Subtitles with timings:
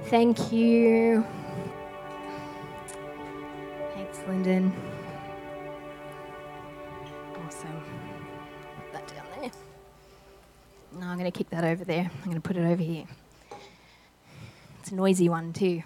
[0.06, 1.26] Thank you.
[3.92, 4.72] Thanks, Lyndon.
[7.44, 7.82] Awesome.
[8.76, 9.50] Put that down there.
[10.98, 12.10] No, I'm going to kick that over there.
[12.10, 13.04] I'm going to put it over here.
[14.90, 15.82] A noisy one, too.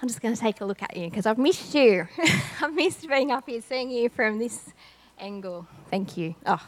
[0.00, 2.06] I'm just going to take a look at you because I've missed you.
[2.60, 4.72] I've missed being up here, seeing you from this
[5.18, 5.66] angle.
[5.90, 6.34] Thank you.
[6.46, 6.64] Oh,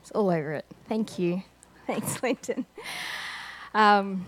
[0.00, 0.66] it's all over it.
[0.88, 1.42] Thank you.
[1.86, 2.66] Thanks, Linton.
[3.74, 4.24] Um,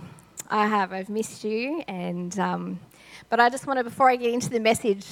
[0.50, 0.92] I have.
[0.92, 2.80] I've missed you, and um,
[3.28, 5.06] but I just want to, before I get into the message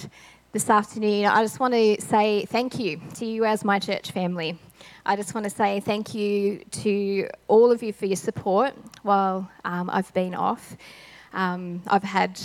[0.53, 4.59] this afternoon, I just want to say thank you to you as my church family.
[5.05, 9.51] I just want to say thank you to all of you for your support while
[9.65, 10.77] um, I've been off.
[11.33, 12.41] Um, I've had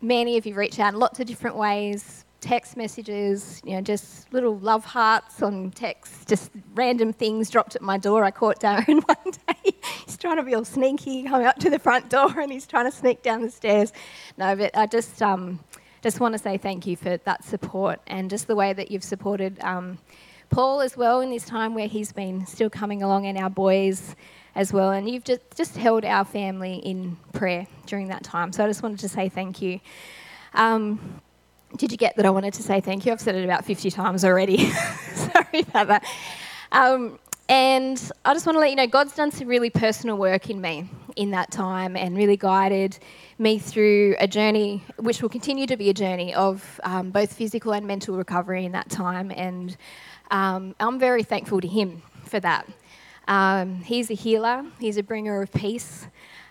[0.00, 4.32] many of you reach out in lots of different ways text messages, you know, just
[4.32, 8.24] little love hearts on text, just random things dropped at my door.
[8.24, 9.76] I caught Darren one day.
[10.06, 12.90] he's trying to be all sneaky, coming up to the front door and he's trying
[12.90, 13.92] to sneak down the stairs.
[14.38, 15.60] No, but I just, um,
[16.02, 19.04] just want to say thank you for that support and just the way that you've
[19.04, 19.98] supported um,
[20.50, 24.16] Paul as well in this time where he's been still coming along and our boys
[24.54, 24.90] as well.
[24.90, 28.52] And you've just, just held our family in prayer during that time.
[28.52, 29.80] So I just wanted to say thank you.
[30.54, 31.20] Um,
[31.76, 33.12] did you get that I wanted to say thank you?
[33.12, 34.70] I've said it about 50 times already.
[35.14, 36.04] Sorry about that.
[36.72, 40.50] Um, and I just want to let you know God's done some really personal work
[40.50, 42.98] in me in that time and really guided
[43.38, 47.72] me through a journey, which will continue to be a journey of um, both physical
[47.72, 49.32] and mental recovery in that time.
[49.34, 49.76] And
[50.30, 52.68] um, I'm very thankful to Him for that.
[53.28, 56.06] Um, he's a healer, He's a bringer of peace.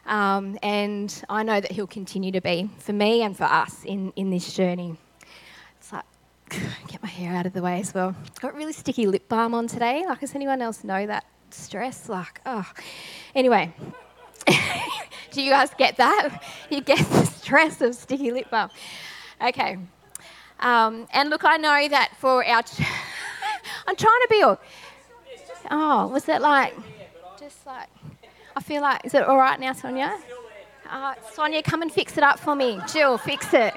[0.05, 4.11] Um, and I know that He'll continue to be for me and for us in,
[4.15, 4.97] in this journey.
[5.77, 6.05] It's like,
[6.87, 8.15] get my hair out of the way as well.
[8.41, 10.05] Got really sticky lip balm on today.
[10.07, 12.09] Like, does anyone else know that stress?
[12.09, 12.69] Like, oh.
[13.35, 13.73] Anyway,
[15.31, 16.43] do you guys get that?
[16.69, 18.69] You get the stress of sticky lip balm.
[19.41, 19.79] Okay.
[20.59, 22.63] Um, and look, I know that for our.
[23.87, 24.59] I'm trying to be all.
[25.71, 26.73] Oh, was that like.
[27.39, 27.87] Just like.
[28.55, 29.05] I feel like.
[29.05, 30.19] Is it all right now, Sonia?
[30.89, 32.79] Uh, Sonia, come and fix it up for me.
[32.91, 33.73] Jill, fix it.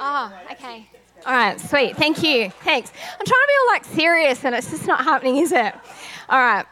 [0.00, 0.88] Oh, okay.
[1.26, 1.96] All right, sweet.
[1.96, 2.50] Thank you.
[2.64, 2.90] Thanks.
[2.90, 5.74] I'm trying to be all like serious and it's just not happening, is it?
[6.30, 6.64] All right.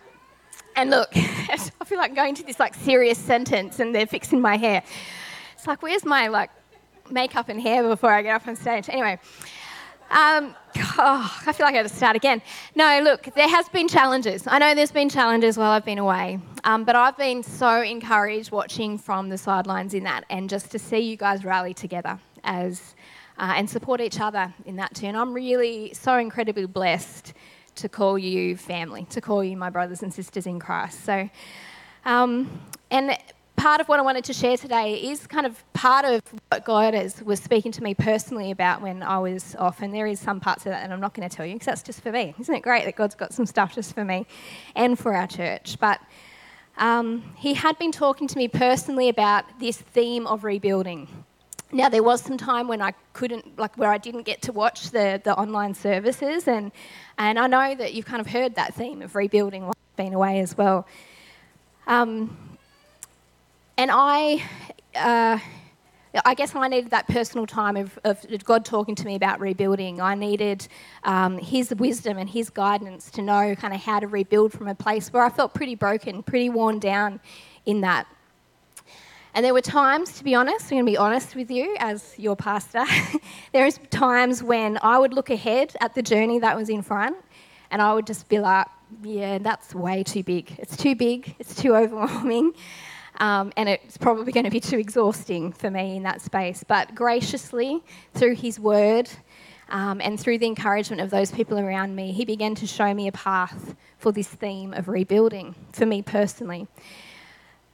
[0.75, 4.57] And look, I feel like going to this like serious sentence and they're fixing my
[4.57, 4.83] hair.
[5.55, 6.51] It's like, where's my like
[7.11, 8.89] makeup and hair before I get up on stage?
[8.89, 9.19] Anyway,
[10.11, 10.55] um,
[10.99, 12.41] oh, I feel like I have to start again.
[12.75, 14.47] No, look, there has been challenges.
[14.47, 18.51] I know there's been challenges while I've been away, um, but I've been so encouraged
[18.51, 22.95] watching from the sidelines in that and just to see you guys rally together as
[23.39, 25.07] uh, and support each other in that too.
[25.07, 27.35] And I'm really so incredibly blessed
[27.77, 31.05] to call you family, to call you my brothers and sisters in Christ.
[31.05, 31.29] So,
[32.05, 32.61] um,
[32.91, 33.17] and
[33.59, 36.95] part of what I wanted to share today is kind of part of what God
[36.95, 39.83] is, was speaking to me personally about when I was off.
[39.83, 41.67] And there is some parts of that that I'm not going to tell you because
[41.67, 42.35] that's just for me.
[42.39, 44.27] Isn't it great that God's got some stuff just for me
[44.77, 45.77] and for our church?
[45.81, 46.01] But
[46.79, 51.09] um, He had been talking to me personally about this theme of rebuilding.
[51.73, 54.91] Now there was some time when I couldn't, like where I didn't get to watch
[54.91, 56.73] the, the online services, and
[57.19, 60.15] and I know that you've kind of heard that theme of rebuilding while I've been
[60.15, 60.87] away as well.
[61.87, 62.48] Um,
[63.79, 64.43] and I,
[64.97, 65.39] uh,
[66.25, 70.01] I guess I needed that personal time of, of, God talking to me about rebuilding.
[70.01, 70.67] I needed
[71.05, 74.75] um, His wisdom and His guidance to know kind of how to rebuild from a
[74.75, 77.21] place where I felt pretty broken, pretty worn down
[77.67, 78.09] in that.
[79.33, 82.19] And there were times, to be honest, I'm going to be honest with you as
[82.19, 82.85] your pastor,
[83.53, 87.17] there was times when I would look ahead at the journey that was in front
[87.71, 88.67] and I would just be like,
[89.03, 90.57] yeah, that's way too big.
[90.59, 92.55] It's too big, it's too overwhelming,
[93.19, 96.65] um, and it's probably going to be too exhausting for me in that space.
[96.67, 97.83] But graciously,
[98.15, 99.09] through His Word
[99.69, 103.09] um, and through the encouragement of those people around me, He began to show me
[103.09, 106.67] a path for this theme of rebuilding for me personally.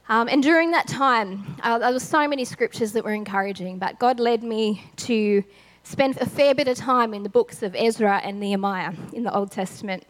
[0.07, 3.97] Um, and during that time, uh, there were so many scriptures that were encouraging, but
[3.97, 5.43] God led me to
[5.83, 9.33] spend a fair bit of time in the books of Ezra and Nehemiah in the
[9.33, 10.03] Old Testament.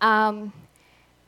[0.00, 0.52] Um,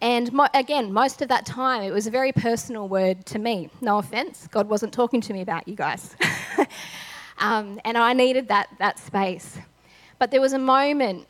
[0.00, 3.69] and mo- again, most of that time, it was a very personal word to me.
[3.81, 6.17] No offense, God wasn't talking to me about you guys.
[7.38, 9.58] um, and I needed that, that space.
[10.19, 11.26] But there was a moment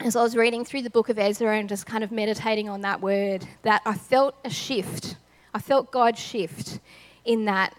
[0.00, 2.80] as I was reading through the book of Ezra and just kind of meditating on
[2.80, 5.16] that word that I felt a shift
[5.54, 6.80] I felt God shift
[7.24, 7.74] in that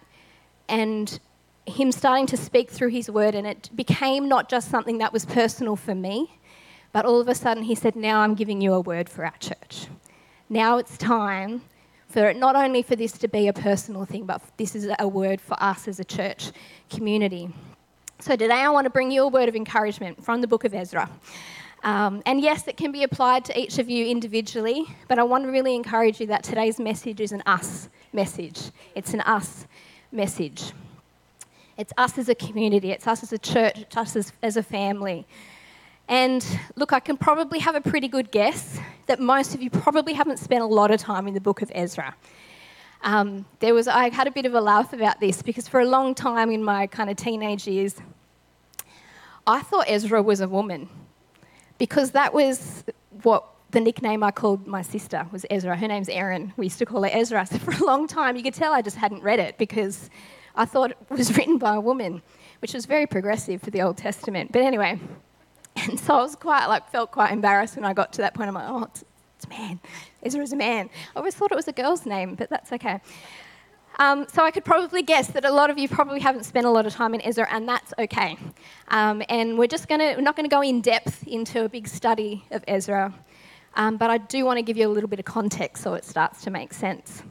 [0.69, 1.19] and
[1.67, 5.25] Him starting to speak through His word, and it became not just something that was
[5.25, 6.39] personal for me,
[6.93, 9.37] but all of a sudden He said, Now I'm giving you a word for our
[9.39, 9.87] church.
[10.55, 11.61] Now it's time
[12.07, 15.05] for it, not only for this to be a personal thing, but this is a
[15.05, 16.53] word for us as a church
[16.89, 17.49] community.
[18.19, 20.73] So today I want to bring you a word of encouragement from the book of
[20.73, 21.09] Ezra.
[21.83, 25.43] Um, and yes, it can be applied to each of you individually, but I want
[25.43, 28.71] to really encourage you that today's message is an us message.
[28.95, 29.67] It's an us
[30.09, 30.71] message.
[31.77, 34.63] It's us as a community, it's us as a church, it's us as, as a
[34.63, 35.27] family.
[36.07, 40.13] And look, I can probably have a pretty good guess that most of you probably
[40.13, 42.15] haven't spent a lot of time in the book of Ezra.
[43.03, 45.85] Um, there was, I had a bit of a laugh about this because for a
[45.85, 47.95] long time in my kind of teenage years,
[49.47, 50.89] I thought Ezra was a woman
[51.77, 52.83] because that was
[53.23, 55.75] what the nickname I called my sister was Ezra.
[55.75, 56.53] Her name's Erin.
[56.57, 57.45] We used to call her Ezra.
[57.51, 60.09] So for a long time, you could tell I just hadn't read it because
[60.55, 62.21] I thought it was written by a woman,
[62.59, 64.51] which was very progressive for the Old Testament.
[64.51, 64.99] But anyway,
[65.87, 68.47] and so I was quite like felt quite embarrassed when I got to that point.
[68.47, 69.03] I'm like, oh, it's,
[69.37, 69.79] it's a man.
[70.23, 70.89] Ezra's a man.
[71.15, 73.01] I always thought it was a girl's name, but that's okay.
[73.97, 76.69] Um, so I could probably guess that a lot of you probably haven't spent a
[76.69, 78.37] lot of time in Ezra, and that's okay.
[78.89, 81.87] Um, and we're just gonna, we're not going to go in depth into a big
[81.87, 83.13] study of Ezra,
[83.75, 86.03] um, but I do want to give you a little bit of context so it
[86.03, 87.23] starts to make sense.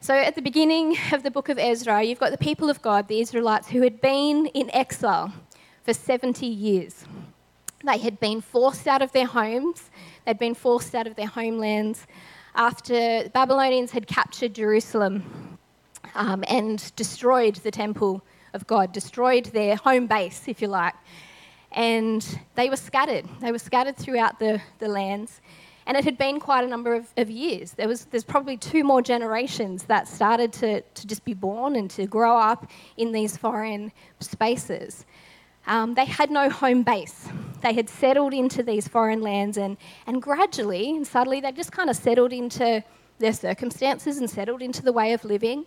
[0.00, 3.08] So at the beginning of the book of Ezra, you've got the people of God,
[3.08, 5.32] the Israelites, who had been in exile
[5.84, 7.04] for 70 years.
[7.84, 9.90] They had been forced out of their homes,
[10.24, 12.06] they'd been forced out of their homelands
[12.54, 15.58] after the Babylonians had captured Jerusalem
[16.14, 20.94] um, and destroyed the temple of God, destroyed their home base, if you like.
[21.72, 23.26] And they were scattered.
[23.40, 25.40] They were scattered throughout the, the lands.
[25.86, 27.72] And it had been quite a number of, of years.
[27.72, 31.90] There was, there's probably two more generations that started to, to just be born and
[31.92, 33.90] to grow up in these foreign
[34.20, 35.06] spaces.
[35.66, 37.28] Um, they had no home base.
[37.62, 39.76] They had settled into these foreign lands, and,
[40.06, 42.82] and gradually and subtly, they just kind of settled into
[43.18, 45.66] their circumstances and settled into the way of living.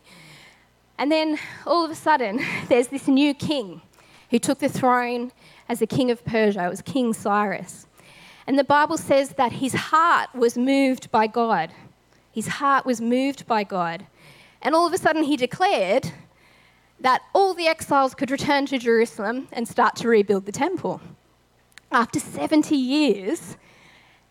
[0.98, 3.82] And then all of a sudden, there's this new king
[4.30, 5.32] who took the throne
[5.70, 6.66] as the king of Persia.
[6.66, 7.88] It was King Cyrus.
[8.48, 11.72] And the Bible says that his heart was moved by God.
[12.32, 14.06] His heart was moved by God.
[14.62, 16.12] And all of a sudden, he declared
[17.00, 21.02] that all the exiles could return to Jerusalem and start to rebuild the temple.
[21.92, 23.58] After 70 years,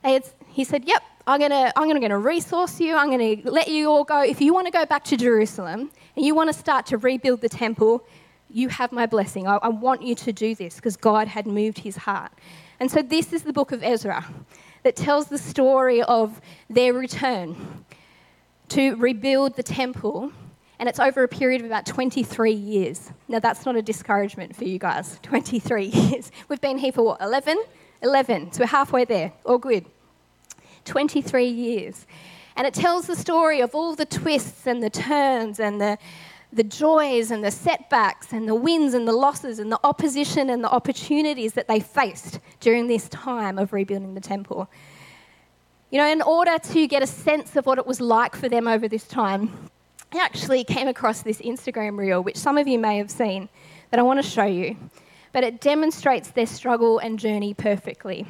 [0.02, 2.96] had, he said, Yep, I'm going to I'm gonna resource you.
[2.96, 4.20] I'm going to let you all go.
[4.22, 7.40] If you want to go back to Jerusalem and you want to start to rebuild
[7.40, 8.04] the temple,
[8.50, 9.46] you have my blessing.
[9.46, 12.32] I, I want you to do this because God had moved his heart.
[12.80, 14.24] And so, this is the book of Ezra
[14.82, 17.84] that tells the story of their return
[18.68, 20.32] to rebuild the temple.
[20.78, 23.10] And it's over a period of about 23 years.
[23.28, 25.18] Now, that's not a discouragement for you guys.
[25.22, 26.32] 23 years.
[26.48, 27.62] We've been here for what, 11?
[28.02, 28.52] 11.
[28.52, 29.32] So we're halfway there.
[29.44, 29.86] All good.
[30.84, 32.06] 23 years.
[32.56, 35.98] And it tells the story of all the twists and the turns and the,
[36.52, 40.62] the joys and the setbacks and the wins and the losses and the opposition and
[40.62, 44.68] the opportunities that they faced during this time of rebuilding the temple.
[45.90, 48.68] You know, in order to get a sense of what it was like for them
[48.68, 49.70] over this time,
[50.12, 53.48] I actually came across this Instagram reel, which some of you may have seen,
[53.90, 54.76] that I want to show you.
[55.32, 58.26] But it demonstrates their struggle and journey perfectly.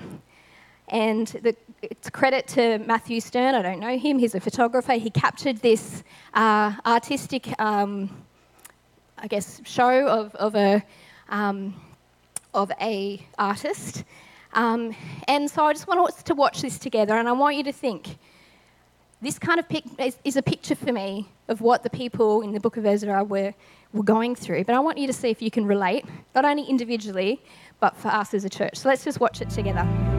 [0.88, 3.54] And the, it's credit to Matthew Stern.
[3.54, 4.18] I don't know him.
[4.18, 4.94] He's a photographer.
[4.94, 6.02] He captured this
[6.34, 8.10] uh, artistic, um,
[9.18, 10.82] I guess, show of, of a
[11.28, 11.74] um,
[12.54, 14.04] of a artist.
[14.52, 14.94] Um,
[15.26, 17.72] and so I just want us to watch this together, and I want you to
[17.72, 18.18] think.
[19.24, 22.52] This kind of pic- is, is a picture for me of what the people in
[22.52, 23.54] the Book of Ezra were
[23.94, 24.64] were going through.
[24.64, 26.04] But I want you to see if you can relate,
[26.34, 27.40] not only individually,
[27.80, 28.76] but for us as a church.
[28.76, 30.13] So let's just watch it together.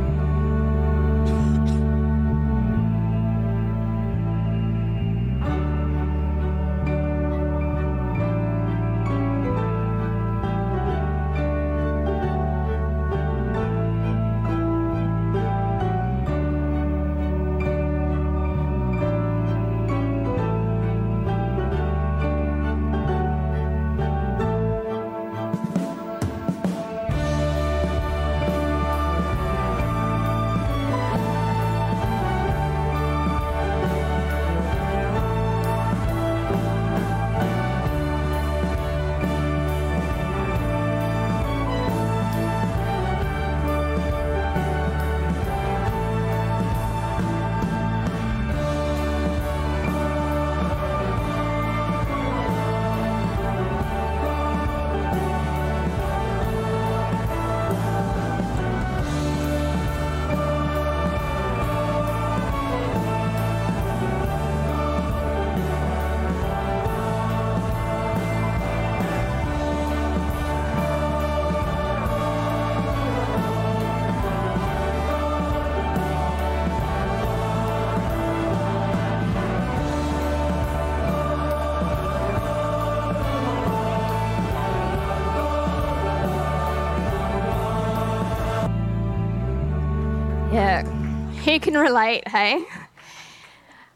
[91.56, 92.66] Who can relate, hey?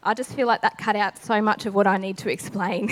[0.01, 2.89] I just feel like that cut out so much of what I need to explain.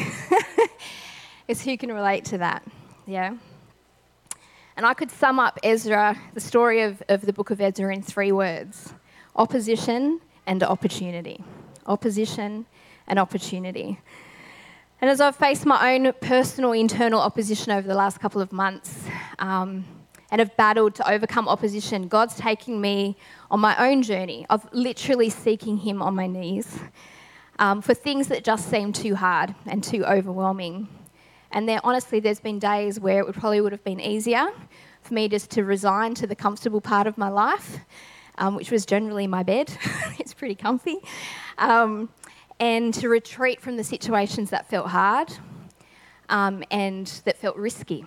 [1.48, 2.64] is who can relate to that,
[3.06, 3.34] yeah?
[4.76, 8.02] And I could sum up Ezra, the story of, of the book of Ezra, in
[8.02, 8.94] three words
[9.38, 11.42] opposition and opportunity.
[11.86, 12.66] Opposition
[13.08, 14.02] and opportunity.
[15.00, 19.06] And as I've faced my own personal internal opposition over the last couple of months
[19.40, 19.86] um,
[20.32, 23.18] and have battled to overcome opposition, God's taking me
[23.50, 26.80] on my own journey of literally seeking Him on my knees
[27.60, 30.88] um, for things that just seem too hard and too overwhelming.
[31.52, 34.50] And there, honestly, there's been days where it would probably would have been easier
[35.02, 37.80] for me just to resign to the comfortable part of my life,
[38.38, 39.76] um, which was generally my bed.
[40.20, 40.98] it's pretty comfy.
[41.58, 42.10] Um,
[42.60, 45.32] and to retreat from the situations that felt hard
[46.30, 48.06] um, and that felt risky.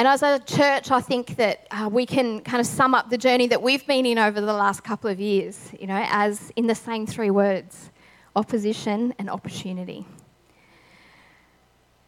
[0.00, 3.18] And as a church, I think that uh, we can kind of sum up the
[3.18, 6.66] journey that we've been in over the last couple of years, you know, as in
[6.66, 7.90] the same three words
[8.34, 10.06] opposition and opportunity.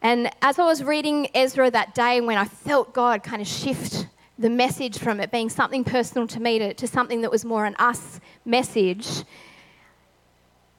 [0.01, 4.07] And as I was reading Ezra that day, when I felt God kind of shift
[4.39, 7.63] the message from it being something personal to me to, to something that was more
[7.67, 9.23] an us message,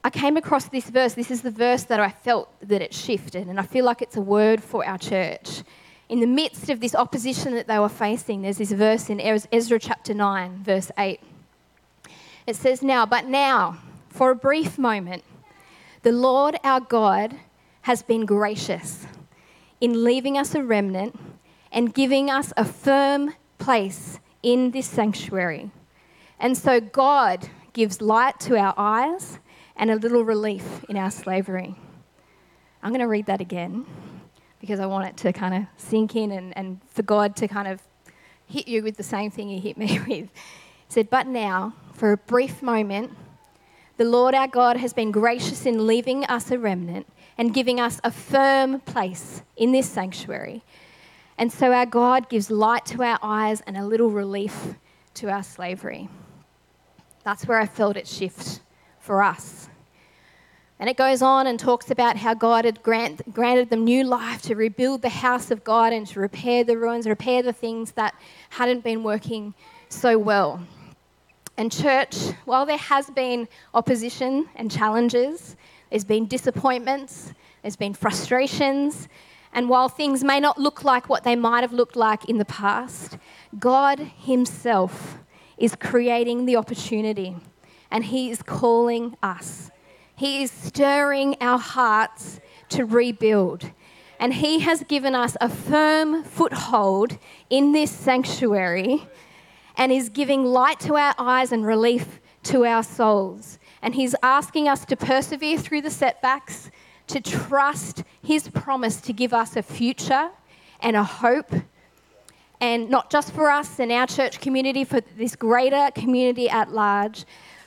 [0.03, 1.13] I came across this verse.
[1.13, 4.17] This is the verse that I felt that it shifted, and I feel like it's
[4.17, 5.63] a word for our church.
[6.07, 9.79] In the midst of this opposition that they were facing, there's this verse in Ezra
[9.79, 11.19] chapter 9, verse 8.
[12.45, 15.23] It says, Now, but now, for a brief moment,
[16.03, 17.35] the Lord our God
[17.81, 19.07] has been gracious
[19.81, 21.19] in leaving us a remnant
[21.71, 25.71] and giving us a firm place in this sanctuary.
[26.39, 29.39] And so God gives light to our eyes
[29.75, 31.75] and a little relief in our slavery.
[32.83, 33.87] I'm going to read that again
[34.59, 37.67] because I want it to kind of sink in and, and for God to kind
[37.67, 37.81] of
[38.47, 40.07] hit you with the same thing He hit me with.
[40.07, 40.29] He
[40.89, 43.11] said, But now, for a brief moment,
[43.97, 47.07] the Lord our God has been gracious in leaving us a remnant
[47.37, 50.63] and giving us a firm place in this sanctuary.
[51.37, 54.75] And so our God gives light to our eyes and a little relief
[55.15, 56.09] to our slavery.
[57.23, 58.61] That's where I felt it shift
[58.99, 59.69] for us.
[60.79, 64.41] And it goes on and talks about how God had grant, granted them new life
[64.43, 68.13] to rebuild the house of God and to repair the ruins, repair the things that
[68.49, 69.53] hadn't been working
[69.87, 70.61] so well.
[71.57, 75.55] And, church, while there has been opposition and challenges,
[75.89, 79.07] there's been disappointments, there's been frustrations,
[79.53, 82.45] and while things may not look like what they might have looked like in the
[82.45, 83.17] past,
[83.57, 85.19] God Himself
[85.57, 87.37] is creating the opportunity
[87.89, 89.71] and He is calling us.
[90.15, 93.71] He is stirring our hearts to rebuild.
[94.19, 97.17] And He has given us a firm foothold
[97.49, 99.07] in this sanctuary
[99.77, 103.59] and is giving light to our eyes and relief to our souls.
[103.81, 106.71] And He's asking us to persevere through the setbacks,
[107.07, 110.31] to trust His promise to give us a future
[110.79, 111.51] and a hope.
[112.61, 117.25] And not just for us and our church community, for this greater community at large,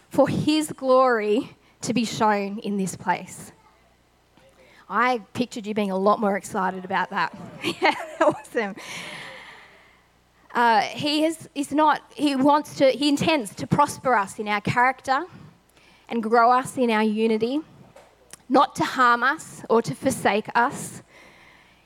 [0.09, 3.53] for His glory to be shown in this place.
[4.89, 7.37] I pictured you being a lot more excited about that.
[7.81, 8.75] yeah, awesome.
[10.55, 14.63] Uh, he is, is not, he wants to, he intends to prosper us in our
[14.63, 15.25] character
[16.09, 17.61] and grow us in our unity,
[18.49, 21.03] not to harm us or to forsake us.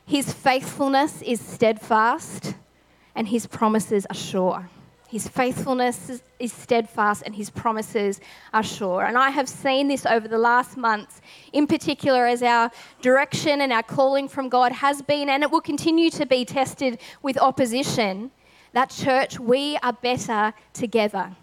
[0.06, 2.54] His faithfulness is steadfast
[3.14, 4.70] and his promises are sure.
[5.12, 8.18] His faithfulness is steadfast and his promises
[8.54, 9.04] are sure.
[9.04, 11.20] And I have seen this over the last months,
[11.52, 12.70] in particular, as our
[13.02, 16.98] direction and our calling from God has been and it will continue to be tested
[17.20, 18.30] with opposition.
[18.72, 21.36] That church, we are better together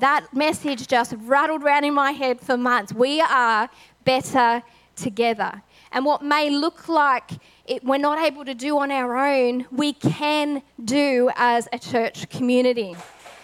[0.00, 2.92] that message just rattled around in my head for months.
[2.92, 3.70] We are
[4.04, 4.60] better
[4.96, 5.62] together.
[5.94, 7.30] And what may look like
[7.66, 12.28] it, we're not able to do on our own, we can do as a church
[12.28, 12.96] community.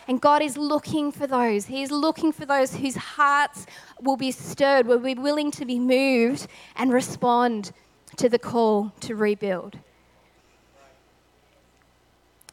[0.08, 1.66] And God is looking for those.
[1.66, 3.66] He's looking for those whose hearts
[4.02, 7.70] will be stirred, will be willing to be moved and respond
[8.16, 9.78] to the call to rebuild.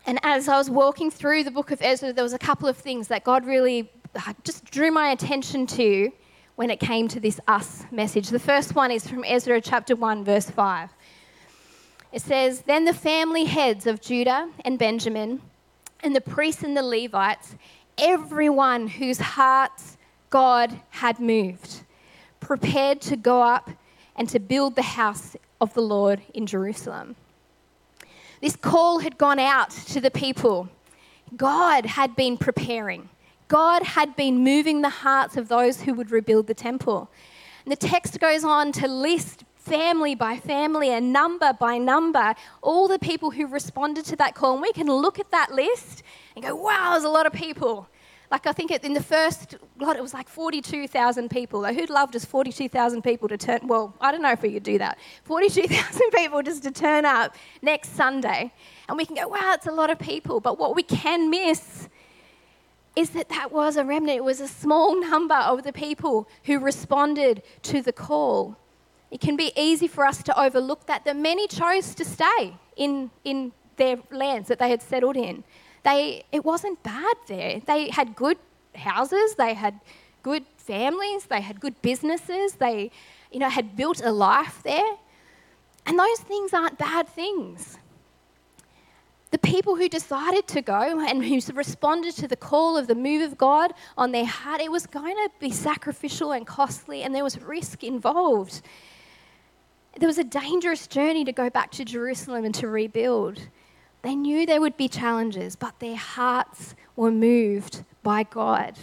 [0.06, 2.78] And as I was walking through the book of Ezra, there was a couple of
[2.78, 6.12] things that God really uh, just drew my attention to
[6.58, 8.30] when it came to this us message.
[8.30, 10.90] The first one is from Ezra chapter 1, verse 5.
[12.12, 15.40] It says, Then the family heads of Judah and Benjamin,
[16.02, 17.56] and the priests and the Levites,
[18.00, 19.98] everyone whose hearts
[20.32, 21.82] God had moved,
[22.40, 23.70] prepared to go up
[24.16, 27.16] and to build the house of the Lord in Jerusalem.
[28.42, 30.70] This call had gone out to the people.
[31.36, 33.10] God had been preparing.
[33.48, 37.10] God had been moving the hearts of those who would rebuild the temple.
[37.66, 42.88] And the text goes on to list family by family and number by number all
[42.88, 44.54] the people who responded to that call.
[44.54, 46.04] And we can look at that list
[46.36, 47.88] and go, wow, there's a lot of people.
[48.30, 51.62] Like I think in the first lot, it was like 42,000 people.
[51.62, 53.60] Like who'd love just 42,000 people to turn?
[53.64, 54.98] Well, I don't know if we could do that.
[55.24, 58.52] 42,000 people just to turn up next Sunday,
[58.90, 60.42] and we can go, wow, it's a lot of people.
[60.42, 61.88] But what we can miss
[62.98, 64.18] is that that was a remnant.
[64.18, 68.58] It was a small number of the people who responded to the call.
[69.12, 71.06] It can be easy for us to overlook that.
[71.06, 75.44] That many chose to stay in in their lands that they had settled in.
[75.84, 77.62] They, it wasn't bad there.
[77.66, 78.40] They had good
[78.76, 79.80] houses, they had
[80.24, 82.92] good families, they had good businesses, they
[83.32, 84.94] you know, had built a life there.
[85.86, 87.78] And those things aren't bad things.
[89.38, 93.22] The people who decided to go and who responded to the call of the move
[93.22, 97.24] of God on their heart, it was going to be sacrificial and costly, and there
[97.24, 98.64] was risk involved.
[99.96, 103.40] There was a dangerous journey to go back to Jerusalem and to rebuild.
[104.02, 108.80] They knew there would be challenges, but their hearts were moved by God.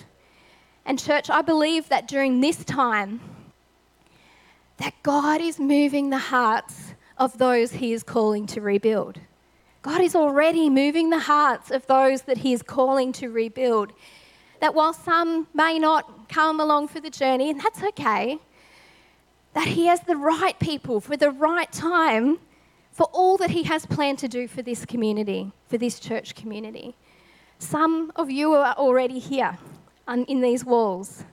[0.87, 3.21] And, church, I believe that during this time,
[4.77, 9.19] that God is moving the hearts of those He is calling to rebuild.
[9.85, 13.93] God is already moving the hearts of those that He is calling to rebuild.
[14.61, 18.39] That while some may not come along for the journey, and that's okay,
[19.53, 22.39] that He has the right people for the right time
[22.93, 26.97] for all that He has planned to do for this community, for this church community.
[27.59, 29.59] Some of you are already here
[30.09, 31.25] um, in these walls.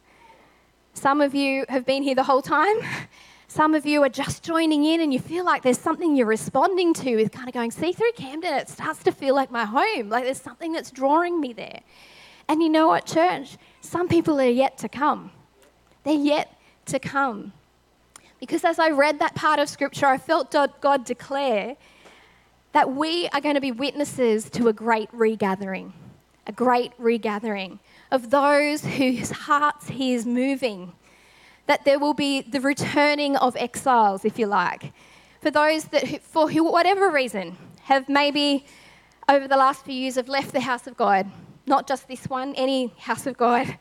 [0.93, 2.75] Some of you have been here the whole time.
[3.53, 6.93] Some of you are just joining in and you feel like there's something you're responding
[6.93, 10.07] to with kind of going, C3 Camden, it starts to feel like my home.
[10.07, 11.81] Like there's something that's drawing me there.
[12.47, 13.57] And you know what, church?
[13.81, 15.31] Some people are yet to come.
[16.05, 17.51] They're yet to come.
[18.39, 21.75] Because as I read that part of Scripture, I felt God declare
[22.71, 25.91] that we are going to be witnesses to a great regathering,
[26.47, 27.79] a great regathering
[28.11, 30.93] of those whose hearts He is moving.
[31.67, 34.93] That there will be the returning of exiles, if you like,
[35.41, 38.65] for those that, for whatever reason, have maybe
[39.29, 41.29] over the last few years have left the house of God,
[41.65, 43.77] not just this one, any house of God,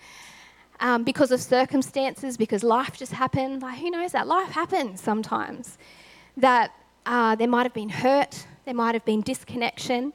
[0.80, 3.62] um, because of circumstances, because life just happened.
[3.62, 4.26] Like, who knows that?
[4.26, 5.76] Life happens sometimes.
[6.36, 6.72] That
[7.06, 10.12] uh, there might have been hurt, there might have been disconnection,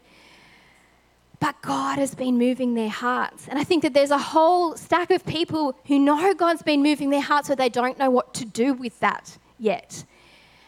[1.45, 3.47] but God has been moving their hearts.
[3.47, 7.11] And I think that there's a whole stack of people who know God's been moving
[7.11, 10.05] their hearts, but they don't know what to do with that yet.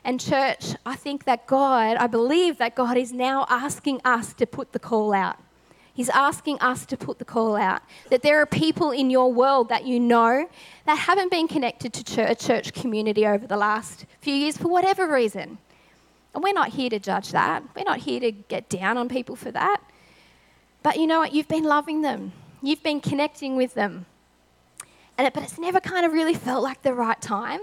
[0.04, 4.46] And, church, I think that God, I believe that God is now asking us to
[4.46, 5.40] put the call out.
[5.96, 7.82] He's asking us to put the call out.
[8.12, 10.48] That there are people in your world that you know
[10.86, 15.12] that haven't been connected to church, church community over the last few years for whatever
[15.12, 15.58] reason.
[16.36, 17.64] And we're not here to judge that.
[17.76, 19.82] We're not here to get down on people for that.
[20.88, 21.34] But you know what?
[21.34, 24.06] You've been loving them, you've been connecting with them.
[25.18, 27.60] And it, but it's never kind of really felt like the right time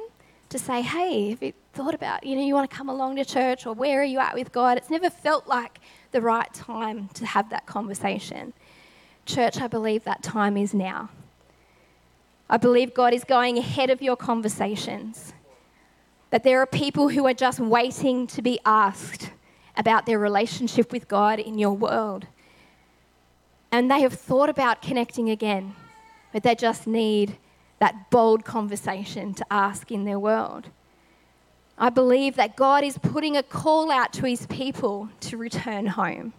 [0.51, 3.25] to say, hey, have you thought about, you know, you want to come along to
[3.25, 4.77] church or where are you at with God?
[4.77, 5.79] It's never felt like
[6.11, 8.53] the right time to have that conversation.
[9.25, 11.09] Church, I believe that time is now.
[12.51, 15.33] I believe God is going ahead of your conversations.
[16.29, 19.31] That there are people who are just waiting to be asked
[19.79, 22.27] about their relationship with God in your world.
[23.75, 25.75] And they have thought about connecting again,
[26.33, 27.39] but they just need
[27.81, 30.69] that bold conversation to ask in their world.
[31.77, 36.35] I believe that God is putting a call out to his people to return home.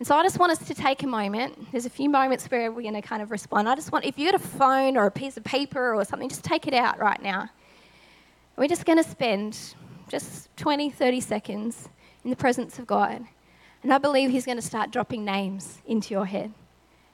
[0.00, 1.70] And so I just want us to take a moment.
[1.70, 3.68] There's a few moments where we're going to kind of respond.
[3.68, 6.28] I just want, if you had a phone or a piece of paper or something,
[6.28, 7.48] just take it out right now.
[8.56, 9.56] We're just going to spend
[10.08, 11.88] just 20, 30 seconds
[12.24, 13.24] in the presence of God.
[13.84, 16.52] And I believe He's going to start dropping names into your head.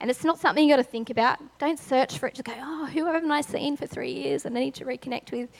[0.00, 1.38] And it's not something you've got to think about.
[1.58, 4.56] Don't search for it to go, oh, who haven't I seen for three years and
[4.56, 5.50] I need to reconnect with?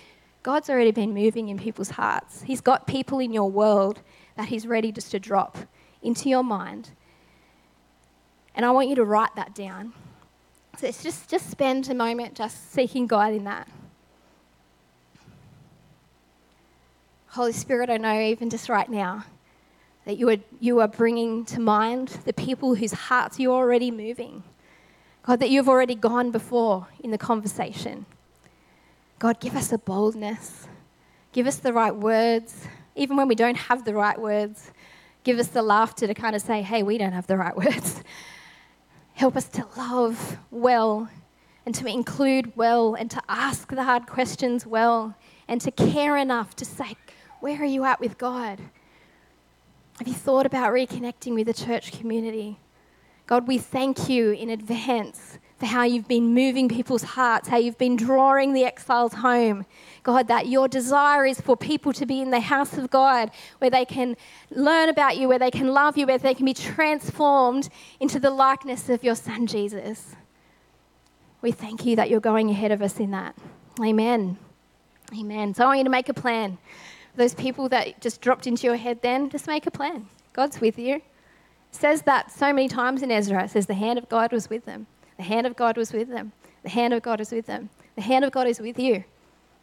[0.44, 2.42] God's already been moving in people's hearts.
[2.42, 4.01] He's got people in your world
[4.37, 5.59] that He's ready just to drop
[6.01, 6.90] into your mind.
[8.55, 9.92] And I want you to write that down.
[10.79, 13.68] So it's just, just spend a moment just seeking God in that.
[17.27, 19.25] Holy Spirit, I know even just right now
[20.11, 24.42] that you are, you are bringing to mind the people whose hearts you're already moving.
[25.23, 28.07] God, that you've already gone before in the conversation.
[29.20, 30.66] God, give us a boldness.
[31.31, 32.66] Give us the right words.
[32.96, 34.73] Even when we don't have the right words,
[35.23, 38.03] give us the laughter to kind of say, hey, we don't have the right words.
[39.12, 41.09] Help us to love well
[41.64, 45.14] and to include well and to ask the hard questions well
[45.46, 46.96] and to care enough to say,
[47.38, 48.59] Where are you at with God?
[50.00, 52.58] Have you thought about reconnecting with the church community?
[53.26, 57.76] God, we thank you in advance for how you've been moving people's hearts, how you've
[57.76, 59.66] been drawing the exiles home.
[60.02, 63.68] God, that your desire is for people to be in the house of God where
[63.68, 64.16] they can
[64.48, 67.68] learn about you, where they can love you, where they can be transformed
[68.00, 70.16] into the likeness of your Son, Jesus.
[71.42, 73.36] We thank you that you're going ahead of us in that.
[73.78, 74.38] Amen.
[75.12, 75.52] Amen.
[75.52, 76.56] So I want you to make a plan.
[77.16, 80.09] Those people that just dropped into your head then, just make a plan.
[80.33, 81.03] God's with you.
[81.73, 83.44] Says that so many times in Ezra.
[83.44, 84.87] It says the hand of God was with them.
[85.16, 86.33] The hand of God was with them.
[86.62, 87.70] The hand of God is with them.
[87.96, 89.05] The hand of God is with you.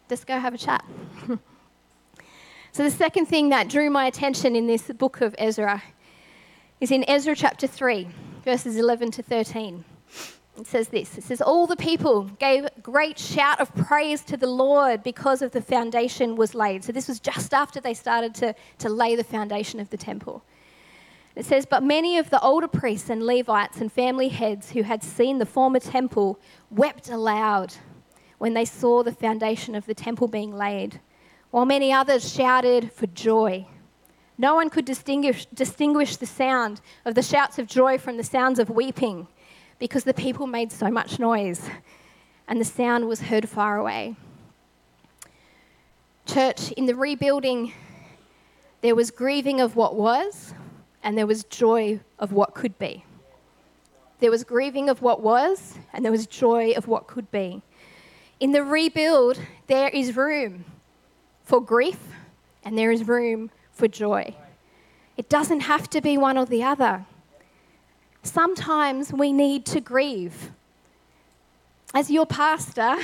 [0.08, 0.84] Just go have a chat.
[2.72, 5.82] so, the second thing that drew my attention in this book of Ezra
[6.80, 8.08] is in Ezra chapter 3,
[8.44, 9.84] verses 11 to 13.
[10.58, 14.48] It says this It says, All the people gave great shout of praise to the
[14.48, 16.84] Lord because of the foundation was laid.
[16.84, 20.42] So, this was just after they started to, to lay the foundation of the temple.
[21.36, 25.02] It says, But many of the older priests and Levites and family heads who had
[25.04, 26.40] seen the former temple
[26.70, 27.74] wept aloud
[28.38, 31.00] when they saw the foundation of the temple being laid,
[31.50, 33.66] while many others shouted for joy.
[34.36, 38.58] No one could distinguish, distinguish the sound of the shouts of joy from the sounds
[38.58, 39.28] of weeping
[39.78, 41.68] because the people made so much noise
[42.46, 44.16] and the sound was heard far away.
[46.26, 47.72] Church, in the rebuilding,
[48.80, 50.54] there was grieving of what was
[51.02, 53.04] and there was joy of what could be.
[54.20, 57.62] There was grieving of what was, and there was joy of what could be.
[58.40, 60.64] In the rebuild, there is room
[61.44, 61.98] for grief
[62.64, 64.34] and there is room for joy.
[65.16, 67.06] It doesn't have to be one or the other.
[68.22, 70.50] Sometimes we need to grieve.
[71.94, 72.96] As your pastor,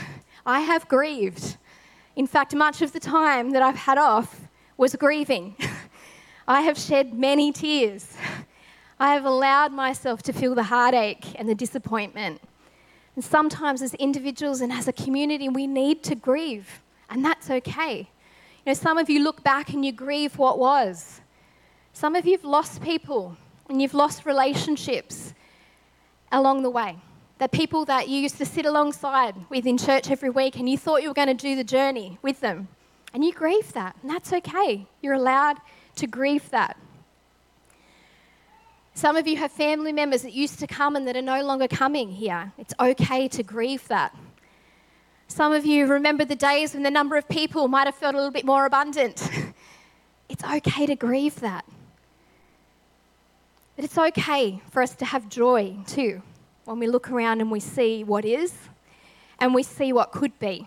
[0.45, 1.57] I have grieved.
[2.17, 4.43] In fact, much of the time that I've had off
[4.77, 5.57] was grieving.
[6.49, 8.17] I have shed many tears.
[9.01, 12.41] I have allowed myself to feel the heartache and the disappointment.
[13.17, 17.99] And sometimes, as individuals and as a community, we need to grieve, and that's okay.
[17.99, 21.21] You know, some of you look back and you grieve what was.
[21.93, 23.37] Some of you have lost people
[23.69, 25.35] and you've lost relationships
[26.31, 26.99] along the way.
[27.39, 30.79] The people that you used to sit alongside with in church every week and you
[30.79, 32.69] thought you were going to do the journey with them.
[33.13, 34.87] And you grieve that, and that's okay.
[35.01, 35.59] You're allowed
[35.97, 36.77] to grieve that.
[38.95, 41.67] Some of you have family members that used to come and that are no longer
[41.67, 42.53] coming here.
[42.59, 44.17] It's okay to grieve that.
[45.27, 48.19] Some of you remember the days when the number of people might have felt a
[48.19, 49.29] little bit more abundant.
[50.29, 51.65] it's okay to grieve that.
[53.77, 56.23] But it's okay for us to have joy too
[56.65, 58.55] when we look around and we see what is
[59.39, 60.67] and we see what could be.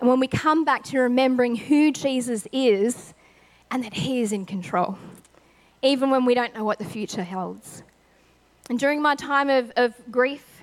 [0.00, 3.14] And when we come back to remembering who Jesus is
[3.70, 4.98] and that He is in control,
[5.82, 7.82] even when we don't know what the future holds.
[8.70, 10.62] And during my time of, of grief,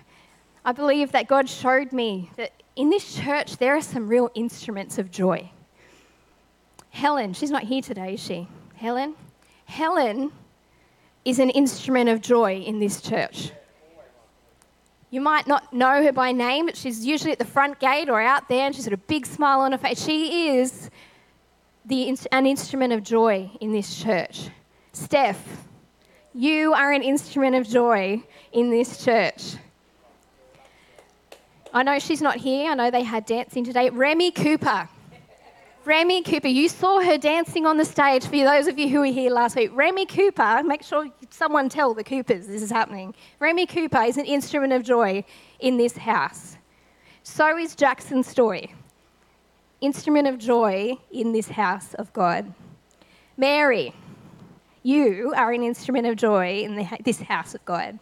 [0.64, 4.98] I believe that God showed me that in this church there are some real instruments
[4.98, 5.52] of joy.
[6.90, 8.48] Helen, she's not here today, is she?
[8.76, 9.16] Helen?
[9.66, 10.32] Helen
[11.26, 13.52] is an instrument of joy in this church.
[15.10, 18.22] You might not know her by name, but she's usually at the front gate or
[18.22, 20.04] out there, and she's got a big smile on her face.
[20.04, 20.90] She is
[21.86, 24.50] the, an instrument of joy in this church.
[24.94, 25.66] Steph,
[26.34, 29.56] you are an instrument of joy in this church.
[31.74, 32.72] I know she's not here.
[32.72, 33.90] I know they had dancing today.
[33.90, 34.90] Remy Cooper.
[35.86, 39.06] Remy Cooper, you saw her dancing on the stage for those of you who were
[39.06, 39.70] here last week.
[39.72, 43.14] Remy Cooper, make sure someone tell the Coopers this is happening.
[43.40, 45.24] Remy Cooper is an instrument of joy
[45.60, 46.58] in this house.
[47.22, 48.74] So is Jackson Story
[49.82, 52.52] instrument of joy in this house of God.
[53.38, 53.94] Mary,
[54.82, 58.00] you are an instrument of joy in the, this house of God.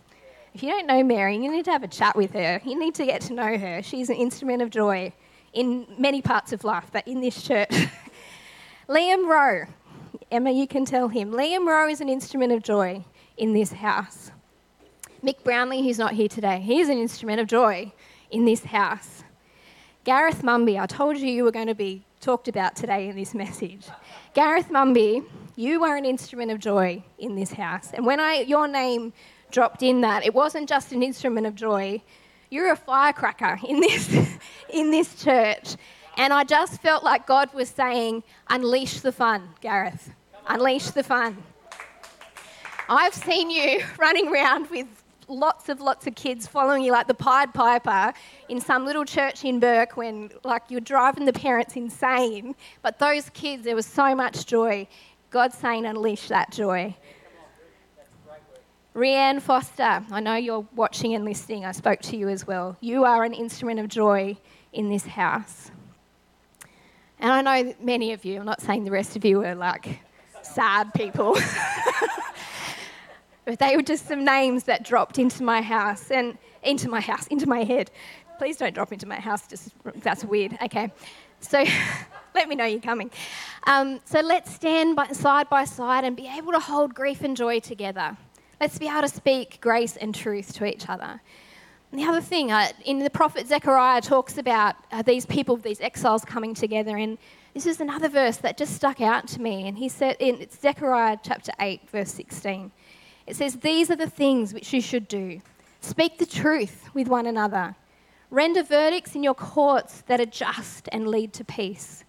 [0.53, 2.61] If you don't know Mary, you need to have a chat with her.
[2.63, 3.81] You need to get to know her.
[3.83, 5.11] She's an instrument of joy
[5.53, 7.69] in many parts of life, but in this church.
[8.89, 9.67] Liam Rowe,
[10.31, 11.31] Emma, you can tell him.
[11.31, 13.03] Liam Rowe is an instrument of joy
[13.37, 14.31] in this house.
[15.23, 17.93] Mick Brownlee, who's not here today, he's an instrument of joy
[18.31, 19.23] in this house.
[20.03, 23.33] Gareth Mumby, I told you you were going to be talked about today in this
[23.33, 23.87] message.
[24.33, 25.23] Gareth Mumby,
[25.55, 27.91] you are an instrument of joy in this house.
[27.93, 29.13] And when I, your name
[29.51, 32.01] dropped in that, it wasn't just an instrument of joy,
[32.53, 34.15] you're a firecracker in this,
[34.69, 35.75] in this church.
[36.17, 40.11] And I just felt like God was saying, unleash the fun, Gareth.
[40.47, 41.41] Unleash the fun.
[42.87, 44.87] I've seen you running around with
[45.29, 48.13] lots of lots of kids following you like the Pied Piper
[48.49, 52.53] in some little church in Bourke when like you're driving the parents insane.
[52.83, 54.87] But those kids, there was so much joy.
[55.31, 56.95] God's saying, unleash that joy.
[58.95, 61.65] Rianne Foster, I know you're watching and listening.
[61.65, 62.77] I spoke to you as well.
[62.79, 64.37] You are an instrument of joy
[64.71, 65.71] in this house.
[67.17, 69.99] And I know many of you, I'm not saying the rest of you are like
[70.43, 71.35] sad people,
[73.45, 77.25] but they were just some names that dropped into my house and into my house,
[77.27, 77.89] into my head.
[78.37, 79.69] Please don't drop into my house, just
[80.03, 80.55] that's weird.
[80.61, 80.91] Okay.
[81.39, 81.65] So
[82.35, 83.09] let me know you're coming.
[83.65, 87.35] Um, so let's stand by, side by side and be able to hold grief and
[87.35, 88.15] joy together.
[88.63, 91.19] Let's be able to speak grace and truth to each other.
[91.91, 95.81] And the other thing, uh, in the prophet Zechariah talks about uh, these people, these
[95.81, 97.17] exiles coming together, and
[97.53, 99.67] this is another verse that just stuck out to me.
[99.67, 102.71] And he said in it's Zechariah chapter 8, verse 16,
[103.27, 105.41] it says, These are the things which you should do.
[105.81, 107.75] Speak the truth with one another.
[108.29, 112.05] Render verdicts in your courts that are just and lead to peace.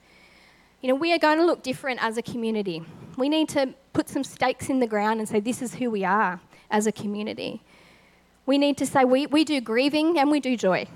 [0.83, 2.85] You know, we are going to look different as a community.
[3.17, 6.05] We need to put some stakes in the ground and say, this is who we
[6.05, 7.63] are as a community.
[8.47, 10.87] We need to say, we, we do grieving and we do joy.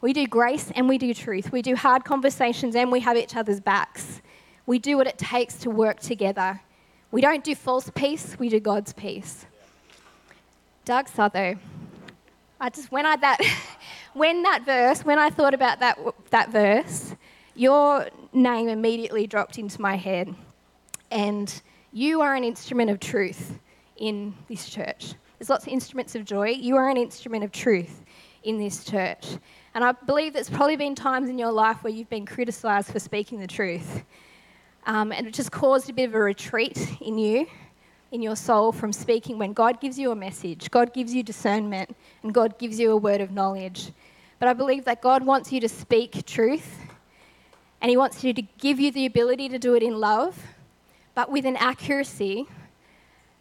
[0.00, 1.52] We do grace and we do truth.
[1.52, 4.20] We do hard conversations and we have each other's backs.
[4.66, 6.60] We do what it takes to work together.
[7.10, 9.44] We don't do false peace, we do God's peace.
[10.84, 11.58] Doug Sutho,
[12.58, 13.38] I just, when I, that,
[14.14, 15.98] when that verse, when I thought about that,
[16.30, 17.14] that verse,
[17.54, 20.34] your name immediately dropped into my head.
[21.12, 23.58] And you are an instrument of truth
[23.98, 25.12] in this church.
[25.38, 26.48] There's lots of instruments of joy.
[26.48, 28.02] You are an instrument of truth
[28.44, 29.26] in this church.
[29.74, 32.98] And I believe there's probably been times in your life where you've been criticised for
[32.98, 34.04] speaking the truth.
[34.86, 37.46] Um, and it just caused a bit of a retreat in you,
[38.10, 41.94] in your soul, from speaking when God gives you a message, God gives you discernment,
[42.22, 43.92] and God gives you a word of knowledge.
[44.38, 46.78] But I believe that God wants you to speak truth
[47.82, 50.40] and He wants you to give you the ability to do it in love,
[51.14, 52.46] but with an accuracy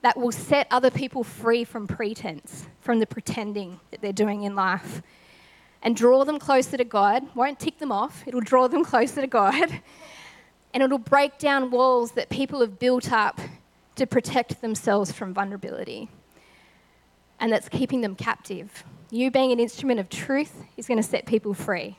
[0.02, 4.56] that will set other people free from pretense, from the pretending that they're doing in
[4.56, 5.02] life,
[5.84, 7.24] and draw them closer to God.
[7.36, 9.82] Won't tick them off, it'll draw them closer to God.
[10.74, 13.40] And it'll break down walls that people have built up
[13.96, 16.08] to protect themselves from vulnerability.
[17.40, 18.84] And that's keeping them captive.
[19.10, 21.98] You being an instrument of truth is going to set people free.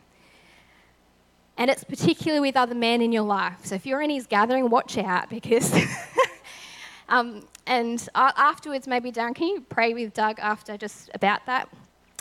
[1.56, 3.64] And it's particularly with other men in your life.
[3.64, 5.72] So if you're in his gathering, watch out because.
[7.08, 11.68] um, and afterwards, maybe Darren, can you pray with Doug after just about that?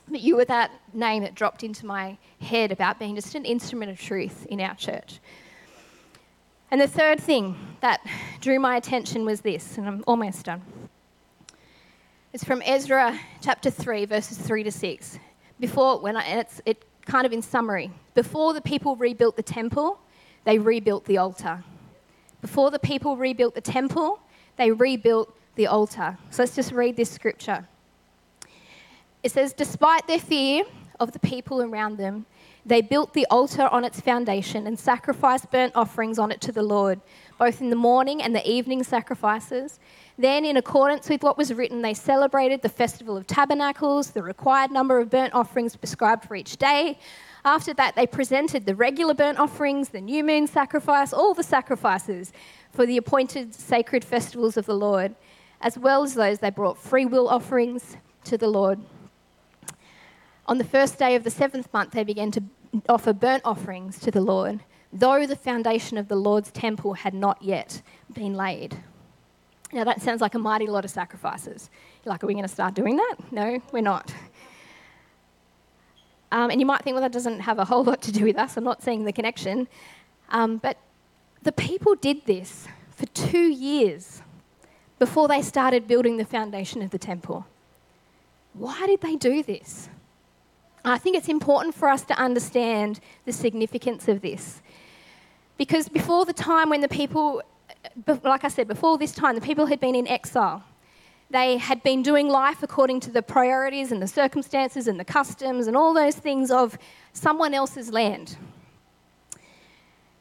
[0.07, 3.91] But you were that name that dropped into my head about being just an instrument
[3.91, 5.19] of truth in our church.
[6.69, 8.05] And the third thing that
[8.39, 10.61] drew my attention was this, and I'm almost done.
[12.33, 15.19] It's from Ezra chapter 3, verses 3 to 6.
[15.59, 19.43] Before, when I, and it's, it kind of in summary, before the people rebuilt the
[19.43, 19.99] temple,
[20.43, 21.63] they rebuilt the altar.
[22.41, 24.19] Before the people rebuilt the temple,
[24.57, 26.17] they rebuilt the altar.
[26.29, 27.67] So let's just read this scripture.
[29.23, 30.63] It says, Despite their fear
[30.99, 32.25] of the people around them,
[32.65, 36.61] they built the altar on its foundation and sacrificed burnt offerings on it to the
[36.61, 37.01] Lord,
[37.39, 39.79] both in the morning and the evening sacrifices.
[40.21, 44.69] Then, in accordance with what was written, they celebrated the Festival of Tabernacles, the required
[44.69, 46.99] number of burnt offerings prescribed for each day.
[47.43, 52.33] After that, they presented the regular burnt offerings, the new moon sacrifice, all the sacrifices
[52.71, 55.15] for the appointed sacred festivals of the Lord,
[55.59, 58.79] as well as those they brought free will offerings to the Lord.
[60.45, 62.43] On the first day of the seventh month, they began to
[62.87, 64.59] offer burnt offerings to the Lord,
[64.93, 67.81] though the foundation of the Lord's temple had not yet
[68.13, 68.77] been laid.
[69.73, 71.69] Now, that sounds like a mighty lot of sacrifices.
[72.03, 73.15] You're like, are we going to start doing that?
[73.31, 74.13] No, we're not.
[76.31, 78.37] Um, and you might think, well, that doesn't have a whole lot to do with
[78.37, 78.57] us.
[78.57, 79.67] I'm not seeing the connection.
[80.29, 80.77] Um, but
[81.43, 84.21] the people did this for two years
[84.99, 87.45] before they started building the foundation of the temple.
[88.53, 89.89] Why did they do this?
[90.83, 94.61] I think it's important for us to understand the significance of this.
[95.57, 97.41] Because before the time when the people
[98.23, 100.63] like I said, before this time, the people had been in exile.
[101.29, 105.67] They had been doing life according to the priorities and the circumstances and the customs
[105.67, 106.77] and all those things of
[107.13, 108.37] someone else's land.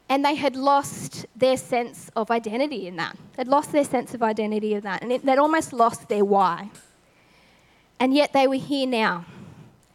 [0.07, 3.17] And they had lost their sense of identity in that.
[3.35, 5.01] They'd lost their sense of identity in that.
[5.01, 6.69] And it, they'd almost lost their why.
[7.99, 9.25] And yet they were here now.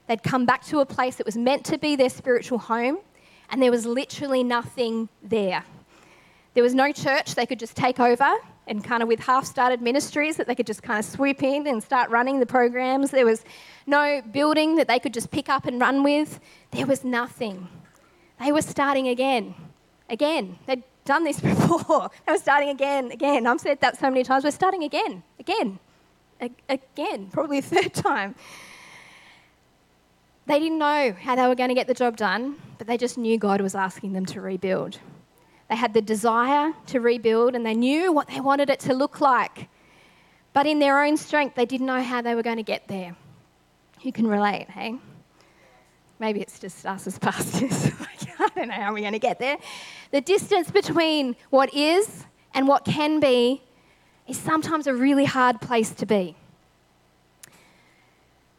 [0.06, 2.98] They'd come back to a place that was meant to be their spiritual home,
[3.50, 5.64] and there was literally nothing there.
[6.56, 8.34] There was no church they could just take over
[8.66, 11.66] and kind of with half started ministries that they could just kind of swoop in
[11.66, 13.10] and start running the programs.
[13.10, 13.44] There was
[13.86, 16.40] no building that they could just pick up and run with.
[16.70, 17.68] There was nothing.
[18.42, 19.54] They were starting again.
[20.08, 20.58] Again.
[20.64, 22.08] They'd done this before.
[22.24, 23.46] they were starting again, again.
[23.46, 24.42] I've said that so many times.
[24.42, 25.78] We're starting again, again,
[26.70, 28.34] again, probably a third time.
[30.46, 33.18] They didn't know how they were going to get the job done, but they just
[33.18, 35.00] knew God was asking them to rebuild.
[35.68, 39.20] They had the desire to rebuild and they knew what they wanted it to look
[39.20, 39.68] like.
[40.52, 43.16] But in their own strength, they didn't know how they were going to get there.
[44.02, 44.96] You can relate, hey?
[46.18, 47.90] Maybe it's just us as pastors.
[48.38, 49.58] I don't know how we're going to get there.
[50.12, 52.24] The distance between what is
[52.54, 53.62] and what can be
[54.26, 56.36] is sometimes a really hard place to be.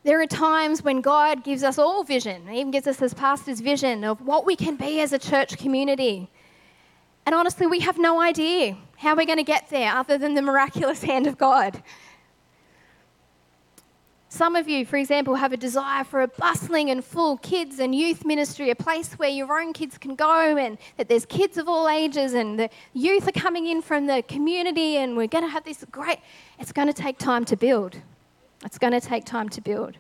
[0.04, 3.60] There are times when God gives us all vision, He even gives us as pastors
[3.60, 6.30] vision of what we can be as a church community.
[7.28, 10.42] And honestly, we have no idea how we're going to get there other than the
[10.42, 11.84] miraculous hand of God.
[14.30, 17.94] Some of you, for example, have a desire for a bustling and full kids and
[17.94, 21.68] youth ministry, a place where your own kids can go and that there's kids of
[21.68, 25.50] all ages and the youth are coming in from the community and we're going to
[25.50, 26.20] have this great.
[26.60, 27.98] It's going to take time to build.
[28.64, 29.98] It's going to take time to build.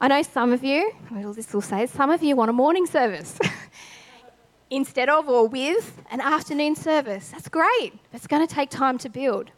[0.00, 2.86] I know some of you, well, this will say, some of you want a morning
[2.86, 3.38] service
[4.72, 7.28] instead of or with an afternoon service.
[7.28, 9.50] That's great, it's going to take time to build.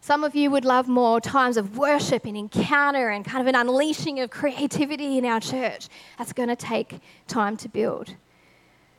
[0.00, 3.56] Some of you would love more times of worship and encounter and kind of an
[3.56, 5.88] unleashing of creativity in our church.
[6.16, 8.14] That's going to take time to build.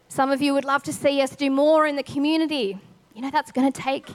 [0.10, 2.78] Some of you would love to see us do more in the community.
[3.15, 4.08] You know, that's going to take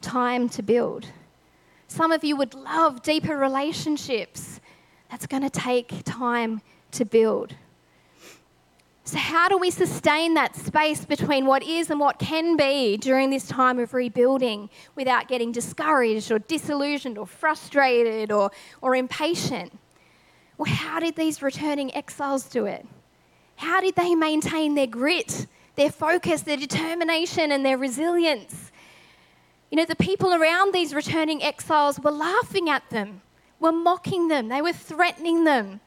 [0.00, 1.06] time to build.
[1.86, 4.60] Some of you would love deeper relationships.
[5.10, 6.60] That's going to take time
[6.90, 7.54] to build.
[9.04, 13.30] So, how do we sustain that space between what is and what can be during
[13.30, 19.76] this time of rebuilding without getting discouraged or disillusioned or frustrated or, or impatient?
[20.56, 22.86] Well, how did these returning exiles do it?
[23.56, 28.70] How did they maintain their grit, their focus, their determination, and their resilience?
[29.70, 33.22] You know, the people around these returning exiles were laughing at them,
[33.58, 35.80] were mocking them, they were threatening them.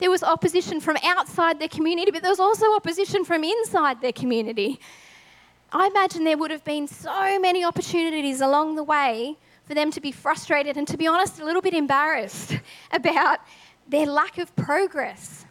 [0.00, 4.12] There was opposition from outside their community, but there was also opposition from inside their
[4.12, 4.80] community.
[5.72, 9.36] I imagine there would have been so many opportunities along the way
[9.66, 12.56] for them to be frustrated and, to be honest, a little bit embarrassed
[12.92, 13.40] about
[13.86, 15.44] their lack of progress.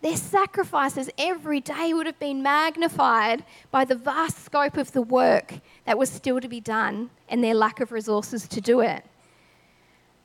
[0.00, 5.54] Their sacrifices every day would have been magnified by the vast scope of the work
[5.86, 9.04] that was still to be done and their lack of resources to do it.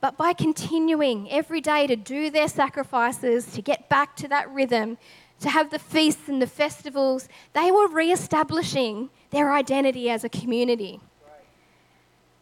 [0.02, 4.98] But by continuing every day to do their sacrifices, to get back to that rhythm,
[5.42, 10.30] to have the feasts and the festivals, they were re establishing their identity as a
[10.30, 11.00] community.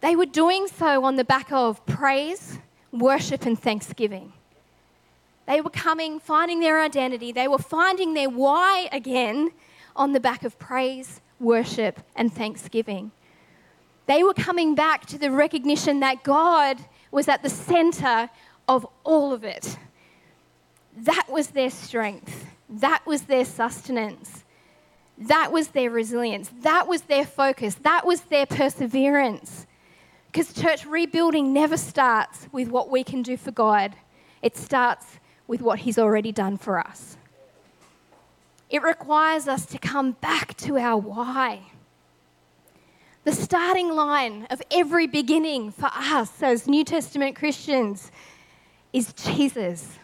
[0.02, 2.60] They were doing so on the back of praise,
[2.92, 4.34] worship, and thanksgiving.
[5.48, 7.32] They were coming, finding their identity.
[7.32, 9.52] They were finding their why again
[9.96, 13.12] on the back of praise, worship, and thanksgiving.
[14.06, 16.78] They were coming back to the recognition that God
[17.12, 18.30] was at the center
[18.68, 19.78] of all of it.
[20.98, 22.46] That was their strength.
[22.70, 24.44] That was their sustenance.
[25.18, 26.52] That was their resilience.
[26.62, 27.76] That was their focus.
[27.76, 29.66] That was their perseverance.
[30.28, 33.96] Because church rebuilding never starts with what we can do for God,
[34.42, 35.06] it starts
[35.48, 37.18] with what He's already done for us.
[38.70, 41.72] It requires us to come back to our why.
[43.28, 48.10] The starting line of every beginning for us as New Testament Christians
[48.94, 50.00] is Jesus.